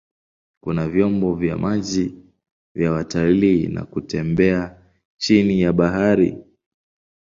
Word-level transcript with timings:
Kuna 0.63 0.87
vyombo 0.89 1.35
vya 1.35 1.57
maji 1.57 2.13
vya 2.75 2.91
watalii 2.91 3.67
na 3.67 3.85
kutembea 3.85 4.77
chini 5.17 5.61
ya 5.61 5.73
bahari. 5.73 6.37